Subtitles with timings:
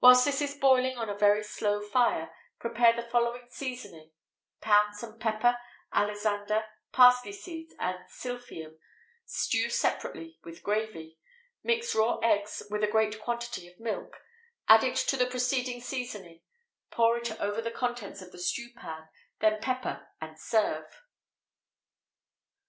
[0.00, 4.12] Whilst this is boiling on a very slow fire, prepare the following seasoning:
[4.60, 5.58] pound some pepper,
[5.92, 8.78] alisander, parsley seeds, and silphium;
[9.26, 11.18] stew separately with gravy;
[11.64, 14.22] mix raw eggs with a great quantity of milk;
[14.68, 16.42] add it to the preceding seasoning;
[16.92, 19.08] pour it over the contents of the stewpan,
[19.40, 21.02] then pepper, and serve.